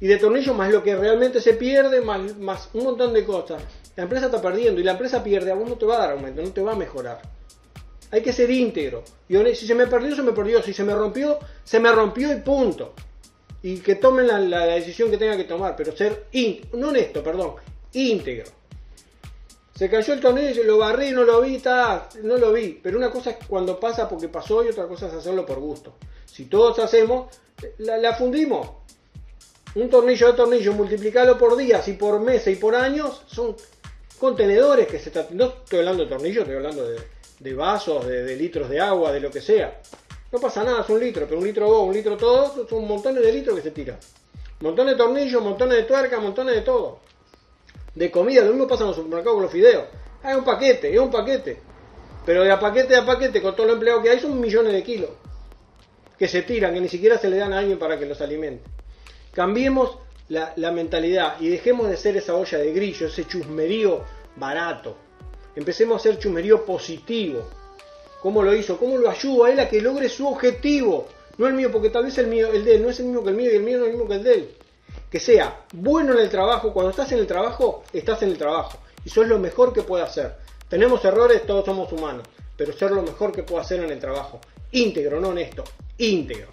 Y 0.00 0.08
de 0.08 0.16
tornillos 0.16 0.56
más 0.56 0.72
lo 0.72 0.82
que 0.82 0.96
realmente 0.96 1.40
se 1.40 1.54
pierde, 1.54 2.00
más, 2.00 2.36
más 2.36 2.68
un 2.72 2.82
montón 2.82 3.12
de 3.12 3.24
cosas. 3.24 3.62
La 3.94 4.02
empresa 4.02 4.26
está 4.26 4.42
perdiendo 4.42 4.80
y 4.80 4.82
la 4.82 4.90
empresa 4.90 5.22
pierde, 5.22 5.52
a 5.52 5.54
vos 5.54 5.68
no 5.68 5.76
te 5.76 5.86
va 5.86 5.94
a 5.94 5.98
dar 6.00 6.10
aumento, 6.14 6.42
no 6.42 6.50
te 6.50 6.62
va 6.62 6.72
a 6.72 6.76
mejorar. 6.76 7.39
Hay 8.10 8.22
que 8.22 8.32
ser 8.32 8.50
íntegro. 8.50 9.04
Y 9.28 9.36
si 9.54 9.66
se 9.66 9.74
me 9.74 9.86
perdió, 9.86 10.16
se 10.16 10.22
me 10.22 10.32
perdió. 10.32 10.62
Si 10.62 10.72
se 10.72 10.84
me 10.84 10.94
rompió, 10.94 11.38
se 11.62 11.78
me 11.78 11.92
rompió 11.92 12.32
y 12.32 12.36
punto. 12.36 12.94
Y 13.62 13.78
que 13.78 13.96
tomen 13.96 14.50
la, 14.50 14.66
decisión 14.66 15.10
que 15.10 15.18
tenga 15.18 15.36
que 15.36 15.44
tomar. 15.44 15.76
Pero 15.76 15.96
ser 15.96 16.26
íntegro. 16.32 16.78
No 16.78 16.88
honesto, 16.88 17.22
perdón. 17.22 17.54
Íntegro. 17.92 18.50
Se 19.74 19.88
cayó 19.88 20.12
el 20.12 20.20
tornillo, 20.20 20.62
lo 20.64 20.76
barrí, 20.76 21.10
no 21.12 21.24
lo 21.24 21.40
vi, 21.40 21.62
no 22.22 22.36
lo 22.36 22.52
vi. 22.52 22.78
Pero 22.82 22.98
una 22.98 23.10
cosa 23.10 23.30
es 23.30 23.36
cuando 23.46 23.80
pasa 23.80 24.06
porque 24.06 24.28
pasó 24.28 24.62
y 24.62 24.68
otra 24.68 24.86
cosa 24.86 25.06
es 25.06 25.14
hacerlo 25.14 25.46
por 25.46 25.58
gusto. 25.58 25.94
Si 26.26 26.44
todos 26.46 26.78
hacemos, 26.80 27.34
la, 27.78 28.14
fundimos. 28.14 28.68
Un 29.74 29.88
tornillo 29.88 30.26
de 30.26 30.32
tornillo, 30.34 30.72
multiplicarlo 30.74 31.38
por 31.38 31.56
días 31.56 31.86
y 31.88 31.94
por 31.94 32.20
meses 32.20 32.58
y 32.58 32.60
por 32.60 32.74
años, 32.74 33.22
son 33.26 33.56
contenedores 34.18 34.86
que 34.86 34.98
se 34.98 35.08
están... 35.08 35.28
No 35.30 35.46
estoy 35.46 35.78
hablando 35.78 36.02
de 36.02 36.10
tornillos, 36.10 36.42
estoy 36.42 36.56
hablando 36.56 36.86
de, 36.86 36.98
de 37.40 37.54
vasos, 37.54 38.06
de, 38.06 38.36
litros 38.36 38.68
de 38.68 38.80
agua, 38.80 39.10
de 39.12 39.20
lo 39.20 39.30
que 39.30 39.40
sea. 39.40 39.80
No 40.30 40.38
pasa 40.38 40.62
nada, 40.62 40.82
es 40.82 40.88
un 40.88 41.00
litro, 41.00 41.26
pero 41.26 41.40
un 41.40 41.46
litro 41.46 41.66
vos, 41.66 41.88
un 41.88 41.94
litro 41.94 42.16
todo, 42.16 42.68
son 42.68 42.86
montones 42.86 43.24
de 43.24 43.32
litros 43.32 43.56
que 43.56 43.62
se 43.62 43.70
tiran. 43.70 43.98
Montones 44.60 44.94
de 44.94 44.98
tornillos, 44.98 45.42
montones 45.42 45.78
de 45.78 45.84
tuercas, 45.84 46.22
montones 46.22 46.54
de 46.54 46.60
todo. 46.60 47.00
De 47.94 48.10
comida, 48.10 48.42
lo 48.42 48.50
mismo 48.50 48.68
pasa 48.68 48.82
en 48.82 48.88
los 48.88 48.96
supermercados 48.96 49.34
con 49.34 49.42
los 49.42 49.52
fideos. 49.52 49.84
Hay 50.22 50.36
un 50.36 50.44
paquete, 50.44 50.92
es 50.92 51.00
un 51.00 51.10
paquete. 51.10 51.58
Pero 52.26 52.44
de 52.44 52.52
a 52.52 52.60
paquete 52.60 52.94
a 52.94 53.06
paquete, 53.06 53.40
con 53.40 53.56
todo 53.56 53.66
el 53.66 53.72
empleo 53.72 54.02
que 54.02 54.10
hay, 54.10 54.20
son 54.20 54.38
millones 54.38 54.74
de 54.74 54.82
kilos. 54.82 55.10
Que 56.18 56.28
se 56.28 56.42
tiran, 56.42 56.74
que 56.74 56.80
ni 56.80 56.88
siquiera 56.88 57.16
se 57.16 57.30
le 57.30 57.38
dan 57.38 57.54
a 57.54 57.58
alguien 57.58 57.78
para 57.78 57.98
que 57.98 58.04
los 58.04 58.20
alimente. 58.20 58.62
Cambiemos 59.32 59.98
la, 60.28 60.52
la 60.56 60.70
mentalidad 60.70 61.40
y 61.40 61.48
dejemos 61.48 61.88
de 61.88 61.96
ser 61.96 62.18
esa 62.18 62.34
olla 62.34 62.58
de 62.58 62.70
grillo, 62.72 63.06
ese 63.06 63.26
chusmerío 63.26 64.04
barato. 64.36 64.96
Empecemos 65.56 65.94
a 65.94 65.96
hacer 65.98 66.18
chusmerío 66.18 66.64
positivo. 66.64 67.48
¿Cómo 68.22 68.42
lo 68.42 68.54
hizo? 68.54 68.78
¿Cómo 68.78 68.98
lo 68.98 69.10
ayudo 69.10 69.44
a 69.44 69.50
él 69.50 69.60
a 69.60 69.68
que 69.68 69.80
logre 69.80 70.08
su 70.08 70.28
objetivo? 70.28 71.08
No 71.38 71.46
el 71.46 71.54
mío, 71.54 71.70
porque 71.72 71.90
tal 71.90 72.04
vez 72.04 72.18
el 72.18 72.26
mío, 72.26 72.52
el 72.52 72.64
de 72.64 72.76
él, 72.76 72.82
no 72.82 72.90
es 72.90 73.00
el 73.00 73.06
mismo 73.06 73.24
que 73.24 73.30
el 73.30 73.36
mío 73.36 73.50
y 73.50 73.56
el 73.56 73.62
mío 73.62 73.78
no 73.78 73.84
es 73.84 73.90
el 73.90 73.96
mismo 73.96 74.08
que 74.08 74.14
el 74.16 74.22
de 74.22 74.34
él. 74.34 74.54
Que 75.10 75.18
sea 75.18 75.64
bueno 75.72 76.12
en 76.12 76.20
el 76.20 76.28
trabajo. 76.28 76.72
Cuando 76.72 76.90
estás 76.90 77.10
en 77.12 77.18
el 77.18 77.26
trabajo, 77.26 77.82
estás 77.92 78.22
en 78.22 78.30
el 78.30 78.38
trabajo. 78.38 78.78
Y 79.04 79.08
eso 79.08 79.22
es 79.22 79.28
lo 79.28 79.38
mejor 79.38 79.72
que 79.72 79.82
puede 79.82 80.04
hacer. 80.04 80.36
Tenemos 80.68 81.04
errores, 81.04 81.46
todos 81.46 81.64
somos 81.64 81.90
humanos. 81.92 82.26
Pero 82.56 82.72
ser 82.74 82.90
lo 82.90 83.02
mejor 83.02 83.32
que 83.32 83.42
puedo 83.42 83.60
hacer 83.60 83.82
en 83.82 83.90
el 83.90 83.98
trabajo. 83.98 84.40
Íntegro, 84.72 85.18
no 85.20 85.28
honesto. 85.28 85.64
Íntegro. 85.96 86.48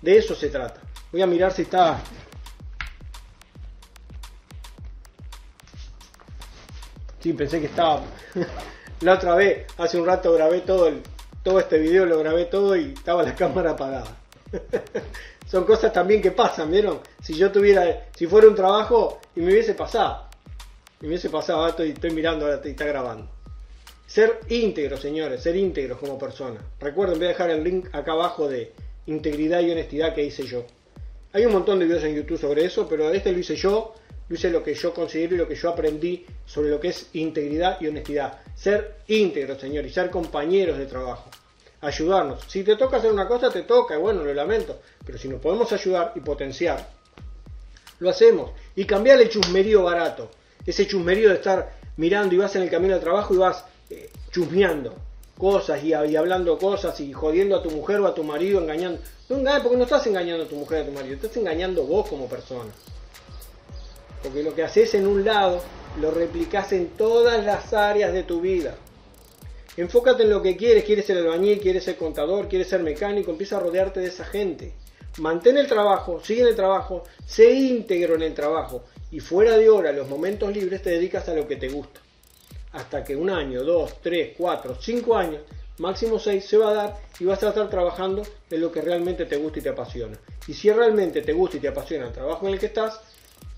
De 0.00 0.16
eso 0.16 0.34
se 0.34 0.48
trata. 0.48 0.80
Voy 1.12 1.22
a 1.22 1.26
mirar 1.26 1.52
si 1.52 1.62
está 1.62 2.02
Sí, 7.24 7.32
pensé 7.32 7.58
que 7.58 7.68
estaba. 7.68 8.02
la 9.00 9.14
otra 9.14 9.34
vez, 9.34 9.64
hace 9.78 9.98
un 9.98 10.04
rato 10.04 10.30
grabé 10.34 10.60
todo 10.60 10.88
el, 10.88 11.00
todo 11.42 11.58
este 11.58 11.78
video, 11.78 12.04
lo 12.04 12.18
grabé 12.18 12.44
todo 12.44 12.76
y 12.76 12.92
estaba 12.92 13.22
la 13.22 13.34
cámara 13.36 13.70
apagada. 13.70 14.14
Son 15.46 15.64
cosas 15.64 15.90
también 15.90 16.20
que 16.20 16.32
pasan, 16.32 16.70
¿vieron? 16.70 17.00
Si 17.22 17.32
yo 17.32 17.50
tuviera, 17.50 18.08
si 18.14 18.26
fuera 18.26 18.46
un 18.46 18.54
trabajo 18.54 19.20
y 19.34 19.40
me 19.40 19.52
hubiese 19.52 19.72
pasado, 19.72 20.26
me 21.00 21.08
hubiese 21.08 21.30
pasado, 21.30 21.66
estoy, 21.66 21.92
estoy 21.92 22.10
mirando 22.10 22.44
ahora 22.44 22.60
y 22.62 22.68
está 22.68 22.84
grabando. 22.84 23.30
Ser 24.06 24.40
íntegro, 24.50 24.98
señores, 24.98 25.42
ser 25.42 25.56
íntegros 25.56 25.98
como 25.98 26.18
persona. 26.18 26.60
Recuerden, 26.78 27.16
voy 27.16 27.24
a 27.24 27.30
dejar 27.30 27.48
el 27.48 27.64
link 27.64 27.86
acá 27.92 28.12
abajo 28.12 28.48
de 28.48 28.74
integridad 29.06 29.62
y 29.62 29.70
honestidad 29.70 30.14
que 30.14 30.24
hice 30.24 30.44
yo. 30.44 30.66
Hay 31.32 31.46
un 31.46 31.52
montón 31.52 31.78
de 31.78 31.86
videos 31.86 32.04
en 32.04 32.16
YouTube 32.16 32.38
sobre 32.38 32.66
eso, 32.66 32.86
pero 32.86 33.10
este 33.12 33.32
lo 33.32 33.38
hice 33.38 33.56
yo 33.56 33.94
yo 34.28 34.34
hice 34.34 34.50
lo 34.50 34.62
que 34.62 34.74
yo 34.74 34.94
considero 34.94 35.34
y 35.34 35.38
lo 35.38 35.48
que 35.48 35.54
yo 35.54 35.68
aprendí 35.70 36.24
sobre 36.46 36.70
lo 36.70 36.80
que 36.80 36.88
es 36.88 37.08
integridad 37.12 37.80
y 37.80 37.88
honestidad. 37.88 38.40
Ser 38.54 38.96
íntegro, 39.08 39.58
señor, 39.58 39.84
y 39.84 39.90
ser 39.90 40.10
compañeros 40.10 40.78
de 40.78 40.86
trabajo. 40.86 41.28
Ayudarnos. 41.82 42.42
Si 42.48 42.64
te 42.64 42.76
toca 42.76 42.96
hacer 42.96 43.12
una 43.12 43.28
cosa, 43.28 43.50
te 43.50 43.62
toca, 43.62 43.94
y 43.94 43.98
bueno, 43.98 44.24
lo 44.24 44.32
lamento. 44.32 44.80
Pero 45.04 45.18
si 45.18 45.28
nos 45.28 45.40
podemos 45.40 45.70
ayudar 45.72 46.12
y 46.14 46.20
potenciar, 46.20 46.88
lo 47.98 48.08
hacemos. 48.08 48.52
Y 48.74 48.86
cambiar 48.86 49.20
el 49.20 49.28
chusmerío 49.28 49.82
barato. 49.82 50.30
Ese 50.64 50.86
chusmerío 50.86 51.28
de 51.28 51.34
estar 51.36 51.72
mirando 51.98 52.34
y 52.34 52.38
vas 52.38 52.56
en 52.56 52.62
el 52.62 52.70
camino 52.70 52.94
de 52.94 53.00
trabajo 53.00 53.34
y 53.34 53.36
vas 53.36 53.64
eh, 53.90 54.10
chusmeando 54.30 54.94
cosas 55.36 55.82
y, 55.82 55.88
y, 55.88 56.16
hablando 56.16 56.58
cosas 56.58 56.98
y 57.00 57.12
jodiendo 57.12 57.56
a 57.56 57.62
tu 57.62 57.70
mujer 57.70 58.00
o 58.00 58.06
a 58.06 58.14
tu 58.14 58.24
marido, 58.24 58.60
engañando. 58.60 59.00
No 59.28 59.36
engañes 59.36 59.62
porque 59.62 59.76
no 59.76 59.84
estás 59.84 60.06
engañando 60.06 60.44
a 60.44 60.48
tu 60.48 60.56
mujer 60.56 60.78
o 60.78 60.82
a 60.82 60.86
tu 60.86 60.92
marido, 60.92 61.16
estás 61.16 61.36
engañando 61.36 61.84
vos 61.84 62.08
como 62.08 62.28
persona. 62.28 62.70
Porque 64.24 64.42
lo 64.42 64.54
que 64.54 64.64
haces 64.64 64.94
en 64.94 65.06
un 65.06 65.24
lado, 65.24 65.62
lo 66.00 66.10
replicas 66.10 66.72
en 66.72 66.88
todas 66.88 67.44
las 67.44 67.74
áreas 67.74 68.12
de 68.12 68.22
tu 68.22 68.40
vida. 68.40 68.74
Enfócate 69.76 70.22
en 70.22 70.30
lo 70.30 70.40
que 70.40 70.56
quieres, 70.56 70.84
quieres 70.84 71.04
ser 71.04 71.18
albañil, 71.18 71.60
quieres 71.60 71.84
ser 71.84 71.96
contador, 71.96 72.48
quieres 72.48 72.68
ser 72.68 72.82
mecánico, 72.82 73.30
empieza 73.30 73.58
a 73.58 73.60
rodearte 73.60 74.00
de 74.00 74.06
esa 74.06 74.24
gente. 74.24 74.72
Mantén 75.18 75.58
el 75.58 75.68
trabajo, 75.68 76.20
sigue 76.24 76.40
en 76.40 76.48
el 76.48 76.56
trabajo, 76.56 77.04
sé 77.26 77.52
íntegro 77.52 78.14
en 78.14 78.22
el 78.22 78.34
trabajo 78.34 78.84
y 79.10 79.20
fuera 79.20 79.56
de 79.58 79.68
hora, 79.68 79.92
los 79.92 80.08
momentos 80.08 80.52
libres, 80.52 80.82
te 80.82 80.90
dedicas 80.90 81.28
a 81.28 81.34
lo 81.34 81.46
que 81.46 81.56
te 81.56 81.68
gusta. 81.68 82.00
Hasta 82.72 83.04
que 83.04 83.14
un 83.14 83.30
año, 83.30 83.62
dos, 83.62 84.00
tres, 84.02 84.32
cuatro, 84.36 84.74
cinco 84.80 85.16
años, 85.16 85.42
máximo 85.78 86.18
seis, 86.18 86.46
se 86.46 86.56
va 86.56 86.70
a 86.70 86.74
dar 86.74 86.96
y 87.20 87.24
vas 87.24 87.42
a 87.42 87.50
estar 87.50 87.68
trabajando 87.68 88.22
en 88.50 88.60
lo 88.60 88.72
que 88.72 88.80
realmente 88.80 89.26
te 89.26 89.36
gusta 89.36 89.58
y 89.58 89.62
te 89.62 89.68
apasiona. 89.68 90.18
Y 90.48 90.54
si 90.54 90.72
realmente 90.72 91.22
te 91.22 91.32
gusta 91.32 91.58
y 91.58 91.60
te 91.60 91.68
apasiona 91.68 92.06
el 92.06 92.12
trabajo 92.12 92.46
en 92.48 92.54
el 92.54 92.58
que 92.58 92.66
estás, 92.66 93.00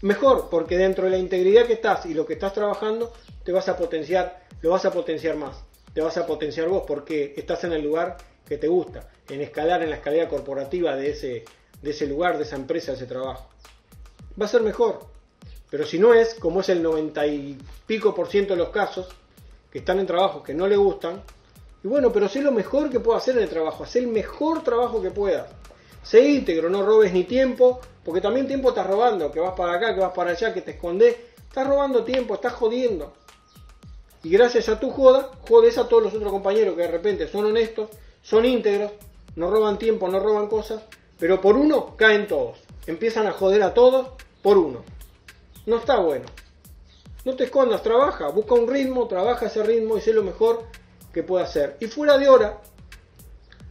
mejor, 0.02 0.48
porque 0.50 0.76
dentro 0.76 1.04
de 1.04 1.10
la 1.10 1.18
integridad 1.18 1.66
que 1.66 1.74
estás 1.74 2.06
y 2.06 2.14
lo 2.14 2.26
que 2.26 2.34
estás 2.34 2.52
trabajando, 2.52 3.12
te 3.44 3.52
vas 3.52 3.68
a 3.68 3.76
potenciar, 3.76 4.44
lo 4.60 4.70
vas 4.70 4.84
a 4.84 4.92
potenciar 4.92 5.36
más, 5.36 5.56
te 5.94 6.00
vas 6.00 6.16
a 6.16 6.26
potenciar 6.26 6.68
vos, 6.68 6.84
porque 6.86 7.34
estás 7.36 7.64
en 7.64 7.72
el 7.72 7.82
lugar 7.82 8.16
que 8.46 8.58
te 8.58 8.68
gusta, 8.68 9.08
en 9.28 9.40
escalar 9.40 9.82
en 9.82 9.90
la 9.90 9.96
escalera 9.96 10.28
corporativa 10.28 10.94
de 10.96 11.10
ese, 11.10 11.44
de 11.82 11.90
ese 11.90 12.06
lugar, 12.06 12.36
de 12.36 12.44
esa 12.44 12.56
empresa, 12.56 12.92
de 12.92 12.98
ese 12.98 13.06
trabajo. 13.06 13.48
Va 14.40 14.46
a 14.46 14.48
ser 14.48 14.62
mejor, 14.62 15.06
pero 15.70 15.84
si 15.84 15.98
no 15.98 16.14
es, 16.14 16.34
como 16.34 16.60
es 16.60 16.68
el 16.68 16.82
90 16.82 17.26
y 17.26 17.58
pico 17.86 18.14
por 18.14 18.28
ciento 18.28 18.54
de 18.54 18.58
los 18.58 18.68
casos, 18.70 19.08
que 19.70 19.78
están 19.78 19.98
en 19.98 20.06
trabajos 20.06 20.42
que 20.42 20.54
no 20.54 20.66
le 20.68 20.76
gustan, 20.76 21.22
y 21.82 21.88
bueno, 21.88 22.12
pero 22.12 22.28
sé 22.28 22.42
lo 22.42 22.52
mejor 22.52 22.90
que 22.90 23.00
puedo 23.00 23.16
hacer 23.16 23.36
en 23.36 23.44
el 23.44 23.48
trabajo, 23.48 23.84
haz 23.84 23.96
el 23.96 24.08
mejor 24.08 24.62
trabajo 24.62 25.00
que 25.02 25.10
puedas. 25.10 25.46
Sé 26.06 26.20
íntegro, 26.20 26.70
no 26.70 26.86
robes 26.86 27.12
ni 27.12 27.24
tiempo, 27.24 27.80
porque 28.04 28.20
también 28.20 28.46
tiempo 28.46 28.68
estás 28.68 28.86
robando, 28.86 29.32
que 29.32 29.40
vas 29.40 29.54
para 29.56 29.74
acá, 29.74 29.92
que 29.92 30.00
vas 30.00 30.12
para 30.12 30.30
allá, 30.30 30.54
que 30.54 30.60
te 30.60 30.70
escondes. 30.70 31.16
Estás 31.36 31.66
robando 31.66 32.04
tiempo, 32.04 32.34
estás 32.34 32.52
jodiendo. 32.52 33.12
Y 34.22 34.30
gracias 34.30 34.68
a 34.68 34.78
tu 34.78 34.90
joda, 34.90 35.32
jodes 35.48 35.76
a 35.78 35.88
todos 35.88 36.04
los 36.04 36.14
otros 36.14 36.30
compañeros 36.30 36.76
que 36.76 36.82
de 36.82 36.92
repente 36.92 37.26
son 37.26 37.46
honestos, 37.46 37.90
son 38.22 38.44
íntegros, 38.44 38.92
no 39.34 39.50
roban 39.50 39.80
tiempo, 39.80 40.06
no 40.06 40.20
roban 40.20 40.46
cosas, 40.46 40.80
pero 41.18 41.40
por 41.40 41.56
uno 41.56 41.96
caen 41.96 42.28
todos. 42.28 42.60
Empiezan 42.86 43.26
a 43.26 43.32
joder 43.32 43.64
a 43.64 43.74
todos 43.74 44.10
por 44.42 44.58
uno. 44.58 44.84
No 45.66 45.78
está 45.78 45.98
bueno. 45.98 46.26
No 47.24 47.34
te 47.34 47.44
escondas, 47.44 47.82
trabaja, 47.82 48.28
busca 48.28 48.54
un 48.54 48.68
ritmo, 48.68 49.08
trabaja 49.08 49.46
ese 49.46 49.64
ritmo 49.64 49.96
y 49.96 50.00
sé 50.00 50.12
lo 50.12 50.22
mejor 50.22 50.66
que 51.12 51.24
puede 51.24 51.42
hacer. 51.42 51.76
Y 51.80 51.86
fuera 51.88 52.16
de 52.16 52.28
hora, 52.28 52.60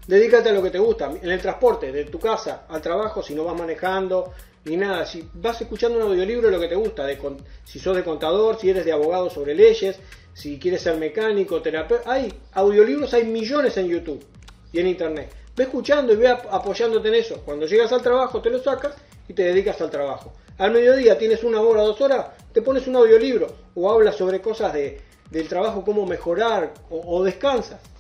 Dedícate 0.08 0.50
a 0.50 0.54
lo 0.54 0.62
que 0.62 0.70
te 0.70 0.78
gusta. 0.78 1.12
En 1.22 1.32
el 1.32 1.42
transporte, 1.42 1.92
de 1.92 2.06
tu 2.06 2.20
casa 2.20 2.66
al 2.70 2.82
trabajo, 2.82 3.24
si 3.24 3.34
no 3.34 3.44
vas 3.44 3.58
manejando 3.58 4.34
ni 4.66 4.78
nada. 4.78 5.06
Si 5.06 5.28
vas 5.34 5.60
escuchando 5.62 5.98
un 5.98 6.12
audiolibro, 6.12 6.50
lo 6.52 6.60
que 6.60 6.68
te 6.68 6.76
gusta. 6.76 7.06
De, 7.06 7.18
si 7.64 7.80
sos 7.80 7.96
de 7.96 8.04
contador, 8.04 8.60
si 8.60 8.70
eres 8.70 8.86
de 8.86 8.92
abogado 8.92 9.30
sobre 9.30 9.56
leyes, 9.56 9.98
si 10.34 10.60
quieres 10.60 10.82
ser 10.82 10.98
mecánico, 10.98 11.62
terapeuta. 11.62 12.12
Hay 12.12 12.32
audiolibros, 12.54 13.14
hay 13.16 13.26
millones 13.26 13.78
en 13.78 13.88
YouTube 13.88 14.24
y 14.72 14.80
en 14.80 14.88
Internet. 14.88 15.32
Ve 15.56 15.64
escuchando 15.64 16.14
y 16.14 16.18
ve 16.18 16.28
apoyándote 16.28 17.08
en 17.08 17.16
eso. 17.16 17.42
Cuando 17.44 17.66
llegas 17.66 17.92
al 17.92 18.02
trabajo, 18.04 18.42
te 18.42 18.52
lo 18.52 18.60
sacas 18.62 18.94
y 19.28 19.34
te 19.34 19.44
dedicas 19.44 19.82
al 19.82 19.90
trabajo. 19.90 20.34
Al 20.60 20.72
mediodía 20.72 21.18
tienes 21.18 21.44
una 21.44 21.62
hora, 21.62 21.82
dos 21.82 22.00
horas, 22.00 22.28
te 22.54 22.62
pones 22.62 22.88
un 22.88 22.96
audiolibro 22.96 23.48
o 23.74 23.92
hablas 23.92 24.16
sobre 24.16 24.40
cosas 24.40 24.72
de, 24.74 25.02
del 25.32 25.48
trabajo, 25.48 25.84
cómo 25.84 26.06
mejorar 26.06 26.74
o, 26.90 27.18
o 27.18 27.24
descansas 27.24 27.95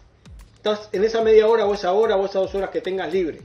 estás 0.65 0.89
en 0.93 1.03
esa 1.03 1.21
media 1.21 1.45
hora 1.45 1.67
o 1.67 1.75
esa 1.75 1.91
hora 1.91 2.15
o 2.15 2.25
esas 2.25 2.41
dos 2.41 2.55
horas 2.55 2.71
que 2.71 2.81
tengas 2.81 3.13
libre. 3.13 3.39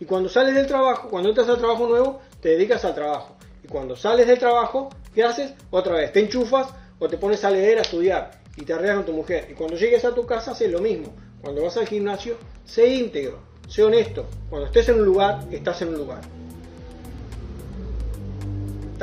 Y 0.00 0.04
cuando 0.04 0.28
sales 0.28 0.56
del 0.56 0.66
trabajo, 0.66 1.08
cuando 1.08 1.28
entras 1.28 1.48
al 1.48 1.58
trabajo 1.58 1.86
nuevo, 1.86 2.20
te 2.40 2.48
dedicas 2.48 2.84
al 2.84 2.96
trabajo. 2.96 3.36
Y 3.62 3.68
cuando 3.68 3.94
sales 3.94 4.26
del 4.26 4.40
trabajo, 4.40 4.88
¿qué 5.14 5.22
haces? 5.22 5.54
Otra 5.70 5.94
vez, 5.94 6.12
te 6.12 6.18
enchufas 6.18 6.68
o 6.98 7.06
te 7.08 7.16
pones 7.16 7.44
a 7.44 7.50
leer, 7.50 7.78
a 7.78 7.82
estudiar 7.82 8.40
y 8.56 8.64
te 8.64 8.72
arreglas 8.72 8.96
con 8.96 9.06
tu 9.06 9.12
mujer. 9.12 9.46
Y 9.48 9.54
cuando 9.54 9.76
llegues 9.76 10.04
a 10.04 10.12
tu 10.12 10.26
casa, 10.26 10.50
haces 10.50 10.72
lo 10.72 10.80
mismo. 10.80 11.14
Cuando 11.42 11.62
vas 11.62 11.76
al 11.76 11.86
gimnasio, 11.86 12.36
sé 12.64 12.88
íntegro, 12.88 13.38
sé 13.68 13.84
honesto. 13.84 14.26
Cuando 14.50 14.66
estés 14.66 14.88
en 14.88 14.96
un 14.96 15.04
lugar, 15.04 15.46
estás 15.52 15.80
en 15.82 15.90
un 15.90 15.98
lugar. 15.98 16.22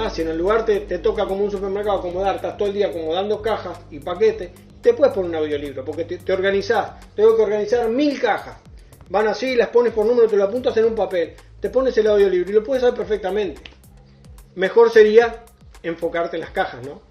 Si 0.10 0.22
en 0.22 0.28
el 0.28 0.38
lugar 0.38 0.66
te, 0.66 0.82
te 0.82 1.00
toca 1.00 1.26
como 1.26 1.44
un 1.44 1.52
supermercado 1.52 2.00
acomodar, 2.00 2.36
estás 2.36 2.58
todo 2.58 2.68
el 2.68 2.74
día 2.74 2.88
acomodando 2.88 3.42
cajas 3.42 3.80
y 3.90 4.00
paquetes, 4.00 4.52
te 4.86 4.94
puedes 4.94 5.16
poner 5.16 5.30
un 5.32 5.36
audiolibro, 5.38 5.84
porque 5.84 6.06
te, 6.06 6.32
organizás, 6.32 6.92
tengo 7.16 7.36
que 7.36 7.42
organizar 7.42 7.90
mil 7.90 8.20
cajas. 8.22 8.58
Van 9.10 9.28
así, 9.28 9.56
las 9.56 9.70
pones 9.70 9.94
por 9.94 10.06
número, 10.06 10.28
te 10.28 10.36
lo 10.36 10.44
apuntas 10.44 10.78
en 10.78 10.86
un 10.86 10.94
papel, 10.94 11.34
te 11.60 11.72
pones 11.72 11.98
el 11.98 12.06
audiolibro 12.06 12.52
y 12.52 12.54
lo 12.54 12.64
puedes 12.64 12.84
hacer 12.84 12.96
perfectamente. 12.96 13.64
Mejor 14.54 14.92
sería 14.92 15.44
enfocarte 15.82 16.38
en 16.38 16.42
las 16.42 16.52
cajas, 16.52 16.86
¿no? 16.86 17.02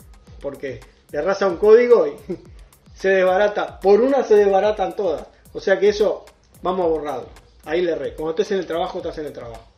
Porque 0.41 0.79
le 1.11 1.19
arrasa 1.19 1.49
un 1.49 1.57
código 1.57 2.07
y 2.07 2.13
se 2.95 3.09
desbarata, 3.09 3.81
por 3.81 4.01
una 4.01 4.23
se 4.23 4.37
desbaratan 4.37 4.95
todas. 4.95 5.27
O 5.53 5.61
sea 5.61 5.81
que 5.81 5.89
eso 5.89 6.25
vamos 6.63 6.85
a 6.85 6.89
borrarlo. 6.89 7.29
Ahí 7.65 7.81
le 7.81 7.97
re. 7.97 8.15
Cuando 8.15 8.31
estés 8.33 8.53
en 8.53 8.59
el 8.59 8.67
trabajo, 8.67 8.99
estás 8.99 9.19
en 9.19 9.27
el 9.27 9.33
trabajo. 9.33 9.74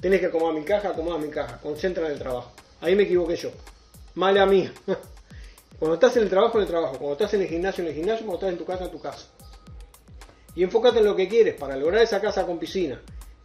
Tienes 0.00 0.20
que 0.20 0.26
acomodar 0.26 0.54
mi 0.54 0.64
caja, 0.64 0.90
acomoda 0.90 1.18
mi 1.18 1.28
caja. 1.28 1.58
Concentra 1.60 2.06
en 2.06 2.12
el 2.12 2.18
trabajo. 2.18 2.52
Ahí 2.80 2.96
me 2.96 3.02
equivoqué 3.02 3.36
yo. 3.36 3.50
Mala 4.14 4.46
mía. 4.46 4.72
Cuando 5.78 5.94
estás 5.94 6.16
en 6.16 6.24
el 6.24 6.30
trabajo, 6.30 6.58
en 6.58 6.62
el 6.62 6.68
trabajo. 6.68 6.92
Cuando 6.96 7.12
estás 7.12 7.34
en 7.34 7.42
el 7.42 7.48
gimnasio, 7.48 7.82
en 7.82 7.88
el 7.88 7.94
gimnasio. 7.94 8.26
Cuando 8.26 8.46
estás 8.46 8.52
en 8.52 8.58
tu 8.58 8.64
casa, 8.64 8.84
en 8.84 8.90
tu 8.90 9.00
casa. 9.00 9.26
Y 10.54 10.62
enfócate 10.62 10.98
en 10.98 11.04
lo 11.04 11.14
que 11.14 11.28
quieres 11.28 11.54
para 11.54 11.76
lograr 11.76 12.02
esa 12.02 12.20
casa 12.20 12.44
con 12.44 12.58
piscina, 12.58 13.00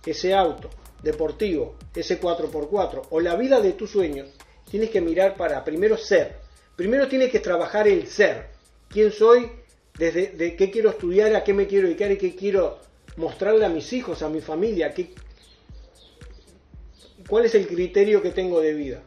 ese 0.05 0.33
auto 0.33 0.69
deportivo, 1.03 1.75
ese 1.93 2.19
4x4 2.19 3.07
o 3.12 3.19
la 3.19 3.35
vida 3.35 3.62
de 3.62 3.74
tus 3.74 3.91
sueños. 3.91 4.29
Tienes 4.69 4.89
que 4.89 5.01
mirar 5.01 5.35
para 5.35 5.63
primero 5.63 5.97
ser. 5.97 6.38
Primero 6.75 7.07
tienes 7.07 7.31
que 7.31 7.39
trabajar 7.39 7.88
el 7.88 8.07
ser. 8.07 8.47
¿Quién 8.89 9.12
soy? 9.12 9.51
Desde 9.97 10.31
de 10.31 10.55
qué 10.55 10.71
quiero 10.71 10.89
estudiar, 10.89 11.35
a 11.35 11.43
qué 11.43 11.53
me 11.53 11.67
quiero 11.67 11.88
dedicar 11.88 12.12
y 12.12 12.17
qué 12.17 12.35
quiero 12.35 12.79
mostrarle 13.17 13.65
a 13.65 13.69
mis 13.69 13.93
hijos, 13.93 14.21
a 14.24 14.29
mi 14.29 14.41
familia. 14.41 14.93
Qué, 14.93 15.13
¿Cuál 17.27 17.46
es 17.46 17.55
el 17.55 17.67
criterio 17.67 18.22
que 18.22 18.32
tengo 18.32 18.62
de 18.62 18.74
vida? 18.74 19.01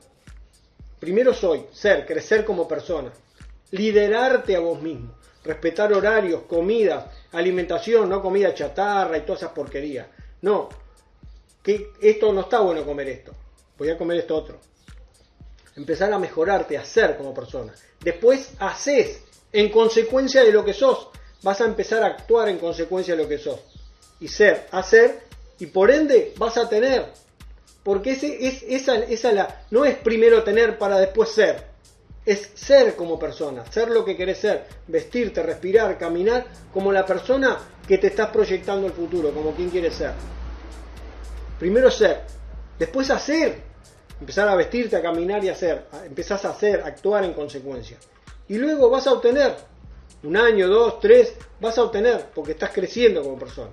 Primero 0.99 1.33
soy, 1.33 1.67
ser, 1.73 2.05
crecer 2.05 2.45
como 2.45 2.67
persona, 2.67 3.13
liderarte 3.71 4.57
a 4.57 4.61
vos 4.61 4.83
mismo, 4.83 5.15
respetar 5.45 5.93
horarios, 5.93 6.43
comida, 6.43 7.13
alimentación, 7.33 8.09
no 8.09 8.21
comida 8.21 8.55
chatarra 8.55 9.17
y 9.19 9.21
todas 9.21 9.43
esas 9.43 9.53
porquerías. 9.53 10.09
No, 10.43 10.69
que 11.63 11.93
esto 12.01 12.33
no 12.33 12.43
está 12.43 12.61
bueno 12.61 12.85
comer 12.85 13.09
esto. 13.09 13.33
voy 13.77 13.91
a 13.91 13.99
comer 13.99 14.19
esto 14.19 14.35
otro. 14.35 14.59
Empezar 15.77 16.13
a 16.13 16.19
mejorarte, 16.19 16.77
a 16.77 16.85
ser 16.85 17.17
como 17.17 17.33
persona. 17.33 17.73
Después 18.01 18.55
haces 18.59 19.23
en 19.53 19.69
consecuencia 19.71 20.43
de 20.43 20.51
lo 20.51 20.65
que 20.65 20.75
sos. 20.75 21.09
Vas 21.43 21.61
a 21.61 21.67
empezar 21.67 22.03
a 22.03 22.07
actuar 22.07 22.49
en 22.49 22.59
consecuencia 22.59 23.15
de 23.15 23.23
lo 23.23 23.29
que 23.29 23.39
sos. 23.39 23.61
Y 24.19 24.27
ser, 24.27 24.67
hacer, 24.73 25.21
y 25.61 25.67
por 25.67 25.93
ende 25.93 26.35
vas 26.37 26.57
a 26.59 26.69
tener. 26.69 27.13
Porque 27.89 28.11
ese, 28.11 28.47
es, 28.47 28.63
esa, 28.69 29.33
la, 29.33 29.63
no 29.71 29.87
es 29.87 29.97
primero 29.97 30.45
tener 30.45 30.77
para 30.77 30.99
después 30.99 31.31
ser. 31.31 31.69
Es 32.27 32.51
ser 32.53 32.95
como 32.97 33.19
persona, 33.19 33.65
ser 33.73 33.89
lo 33.89 34.05
que 34.05 34.15
querés 34.15 34.37
ser, 34.37 34.67
vestirte, 34.87 35.43
respirar, 35.43 35.97
caminar 35.97 36.45
como 36.71 36.93
la 36.93 37.07
persona 37.07 37.57
que 37.87 37.97
te 37.97 38.09
estás 38.09 38.29
proyectando 38.29 38.87
el 38.87 38.93
futuro, 38.93 39.31
como 39.31 39.53
quien 39.53 39.71
quiere 39.71 39.91
ser. 39.91 40.13
Primero 41.59 41.91
ser, 41.91 42.25
después 42.79 43.09
hacer, 43.09 43.57
empezar 44.21 44.51
a 44.51 44.55
vestirte, 44.55 44.95
a 44.95 45.01
caminar 45.01 45.43
y 45.43 45.49
hacer, 45.49 45.87
empezás 46.05 46.45
a 46.45 46.51
hacer, 46.51 46.83
actuar 46.85 47.25
en 47.25 47.33
consecuencia. 47.33 47.97
Y 48.49 48.59
luego 48.59 48.91
vas 48.91 49.07
a 49.07 49.15
obtener, 49.15 49.57
un 50.25 50.37
año, 50.37 50.69
dos, 50.69 51.01
tres, 51.01 51.37
vas 51.59 51.79
a 51.79 51.85
obtener, 51.85 52.27
porque 52.35 52.53
estás 52.53 52.69
creciendo 52.71 53.23
como 53.23 53.39
persona. 53.39 53.71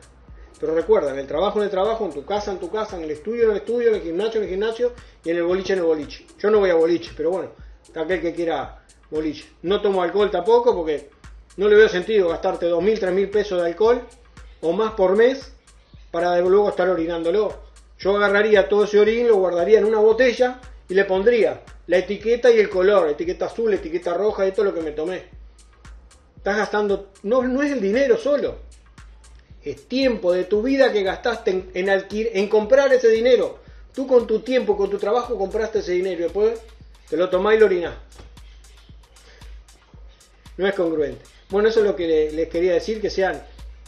Pero 0.66 0.78
recuerda, 0.78 1.12
en 1.12 1.20
el 1.20 1.28
trabajo, 1.28 1.60
en 1.60 1.66
el 1.66 1.70
trabajo, 1.70 2.06
en 2.06 2.12
tu 2.12 2.26
casa, 2.26 2.52
en 2.52 2.58
tu 2.58 2.72
casa, 2.72 2.98
en 2.98 3.04
el 3.04 3.12
estudio, 3.12 3.44
en 3.44 3.52
el 3.52 3.58
estudio, 3.58 3.90
en 3.90 3.96
el 3.98 4.02
gimnasio, 4.02 4.40
en 4.40 4.46
el 4.46 4.50
gimnasio 4.50 4.94
y 5.24 5.30
en 5.30 5.38
el 5.38 5.44
boliche, 5.44 5.74
en 5.74 5.80
el 5.80 5.86
boliche. 5.86 6.26
Yo 6.40 6.50
no 6.50 6.58
voy 6.58 6.72
a 6.72 6.74
boliche, 6.74 7.12
pero 7.16 7.30
bueno, 7.30 7.52
aquel 7.94 8.20
que 8.20 8.34
quiera 8.34 8.84
boliche. 9.12 9.46
No 9.62 9.80
tomo 9.80 10.02
alcohol 10.02 10.32
tampoco 10.32 10.76
porque 10.76 11.12
no 11.58 11.68
le 11.68 11.76
veo 11.76 11.88
sentido 11.88 12.30
gastarte 12.30 12.66
2.000, 12.66 13.00
3.000 13.00 13.30
pesos 13.30 13.62
de 13.62 13.68
alcohol 13.68 14.02
o 14.62 14.72
más 14.72 14.94
por 14.94 15.16
mes 15.16 15.54
para 16.10 16.40
luego 16.40 16.70
estar 16.70 16.90
orinándolo. 16.90 17.54
Yo 18.00 18.18
agarraría 18.18 18.68
todo 18.68 18.86
ese 18.86 19.00
orín, 19.00 19.28
lo 19.28 19.36
guardaría 19.36 19.78
en 19.78 19.86
una 19.86 20.00
botella 20.00 20.62
y 20.90 20.96
le 20.96 21.06
pondría 21.06 21.62
la 21.86 21.98
etiqueta 21.98 22.50
y 22.50 22.58
el 22.58 22.70
color, 22.70 23.08
etiqueta 23.10 23.46
azul, 23.46 23.72
etiqueta 23.72 24.16
roja, 24.16 24.48
esto 24.48 24.64
es 24.64 24.66
lo 24.66 24.74
que 24.74 24.82
me 24.82 24.94
tomé. 24.94 25.26
Estás 26.38 26.58
gastando, 26.58 27.10
no, 27.22 27.44
no 27.44 27.62
es 27.62 27.72
el 27.72 27.82
dinero 27.82 28.18
solo, 28.18 28.66
es 29.72 29.88
tiempo 29.88 30.32
de 30.32 30.44
tu 30.44 30.62
vida 30.62 30.92
que 30.92 31.04
gastaste 31.04 31.52
en, 31.52 31.70
en, 31.74 32.06
en 32.12 32.48
comprar 32.48 32.94
ese 32.94 33.10
dinero. 33.10 33.60
Tú 33.94 34.06
con 34.06 34.28
tu 34.28 34.40
tiempo, 34.40 34.78
con 34.78 34.90
tu 34.90 34.98
trabajo 34.98 35.38
compraste 35.38 35.80
ese 35.80 35.94
dinero 35.94 36.20
y 36.20 36.24
después 36.24 36.60
te 37.10 37.18
lo 37.18 37.30
tomás 37.30 37.56
y 37.56 37.60
lo 37.60 37.66
orinás. 37.66 37.96
No 40.58 40.68
es 40.68 40.74
congruente. 40.74 41.24
Bueno, 41.50 41.70
eso 41.70 41.80
es 41.80 41.86
lo 41.86 41.96
que 41.96 42.32
les 42.32 42.50
quería 42.50 42.74
decir, 42.74 43.00
que 43.00 43.10
sean, 43.10 43.42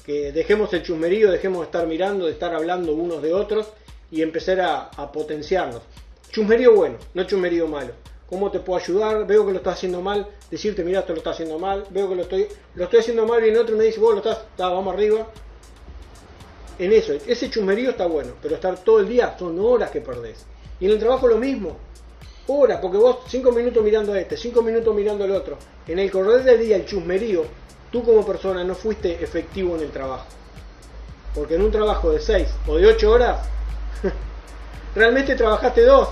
que 0.05 0.31
dejemos 0.31 0.71
el 0.73 0.83
chusmerío, 0.83 1.31
dejemos 1.31 1.59
de 1.59 1.65
estar 1.65 1.87
mirando, 1.87 2.25
de 2.25 2.31
estar 2.31 2.53
hablando 2.53 2.93
unos 2.93 3.21
de 3.21 3.33
otros 3.33 3.67
y 4.11 4.21
empezar 4.21 4.61
a, 4.61 5.11
potenciarnos. 5.11 5.81
Chusmerío 6.31 6.73
bueno, 6.73 6.97
no 7.13 7.23
chusmerío 7.23 7.67
malo. 7.67 7.93
¿Cómo 8.29 8.51
te 8.51 8.59
puedo 8.59 8.79
ayudar? 8.79 9.25
Veo 9.25 9.45
que 9.45 9.51
lo 9.51 9.57
estás 9.57 9.75
haciendo 9.75 10.01
mal, 10.01 10.27
decirte, 10.51 10.83
mira, 10.83 10.99
esto 10.99 11.13
lo 11.13 11.19
estás 11.19 11.35
haciendo 11.35 11.57
mal, 11.57 11.85
veo 11.89 12.09
que 12.09 12.15
lo 12.15 12.23
estoy, 12.23 12.47
lo 12.75 12.83
estoy 12.83 12.99
haciendo 12.99 13.25
mal, 13.25 13.45
y 13.45 13.49
en 13.49 13.57
otro 13.57 13.75
me 13.75 13.85
dice, 13.85 13.99
vos 13.99 14.13
lo 14.13 14.17
estás, 14.19 14.39
vamos 14.57 14.93
arriba. 14.93 15.27
En 16.79 16.93
eso, 16.93 17.13
ese 17.13 17.49
chusmerío 17.49 17.91
está 17.91 18.05
bueno, 18.05 18.33
pero 18.41 18.55
estar 18.55 18.77
todo 18.77 18.99
el 18.99 19.09
día 19.09 19.35
son 19.37 19.59
horas 19.59 19.89
que 19.89 20.01
perdés. 20.01 20.45
Y 20.79 20.85
en 20.85 20.91
el 20.91 20.99
trabajo 20.99 21.27
lo 21.27 21.37
mismo, 21.37 21.75
horas, 22.47 22.79
porque 22.81 22.97
vos 22.97 23.19
cinco 23.27 23.51
minutos 23.51 23.83
mirando 23.83 24.13
a 24.13 24.19
este, 24.19 24.37
cinco 24.37 24.61
minutos 24.61 24.93
mirando 24.95 25.23
al 25.23 25.31
otro. 25.31 25.57
En 25.87 25.97
el 25.97 26.11
correr 26.11 26.43
del 26.43 26.59
día, 26.59 26.75
el 26.75 26.85
chusmerío, 26.85 27.45
tú 27.91 28.03
como 28.03 28.23
persona 28.25 28.63
no 28.63 28.75
fuiste 28.75 29.23
efectivo 29.23 29.75
en 29.75 29.83
el 29.83 29.89
trabajo. 29.89 30.27
Porque 31.33 31.55
en 31.55 31.63
un 31.63 31.71
trabajo 31.71 32.11
de 32.11 32.19
seis 32.19 32.47
o 32.67 32.77
de 32.77 32.85
ocho 32.85 33.11
horas, 33.11 33.39
realmente 34.95 35.35
trabajaste 35.35 35.83
dos. 35.83 36.09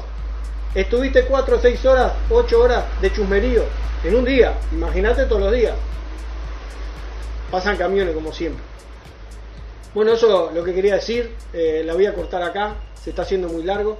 Estuviste 0.73 1.25
cuatro, 1.25 1.59
seis 1.61 1.85
horas, 1.85 2.13
ocho 2.29 2.61
horas 2.61 2.85
de 3.01 3.13
chusmerío 3.13 3.63
en 4.03 4.15
un 4.15 4.25
día. 4.25 4.57
Imagínate 4.71 5.25
todos 5.25 5.41
los 5.43 5.53
días. 5.53 5.75
Pasan 7.51 7.77
camiones 7.77 8.15
como 8.15 8.33
siempre. 8.33 8.74
Bueno, 9.95 10.11
eso 10.11 10.51
lo 10.53 10.61
que 10.65 10.73
quería 10.73 10.95
decir. 10.95 11.33
Eh, 11.53 11.81
la 11.85 11.93
voy 11.93 12.05
a 12.05 12.13
cortar 12.13 12.43
acá. 12.43 12.75
Se 13.01 13.11
está 13.11 13.21
haciendo 13.21 13.47
muy 13.47 13.63
largo. 13.63 13.97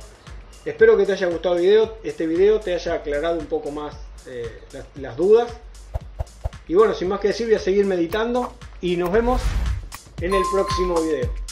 Espero 0.66 0.98
que 0.98 1.06
te 1.06 1.14
haya 1.14 1.28
gustado 1.28 1.56
el 1.56 1.62
video, 1.62 1.98
este 2.04 2.26
video 2.26 2.60
te 2.60 2.74
haya 2.74 2.96
aclarado 2.96 3.38
un 3.38 3.46
poco 3.46 3.72
más 3.72 3.96
eh, 4.28 4.62
las, 4.74 4.86
las 4.96 5.16
dudas. 5.16 5.54
Y 6.68 6.74
bueno, 6.74 6.94
sin 6.94 7.08
más 7.08 7.20
que 7.22 7.30
decir, 7.30 7.46
voy 7.48 7.56
a 7.56 7.60
seguir 7.60 7.86
meditando 7.86 8.56
y 8.82 8.98
nos 8.98 9.12
vemos 9.12 9.42
en 10.20 10.34
el 10.34 10.42
próximo 10.52 11.00
video. 11.02 11.45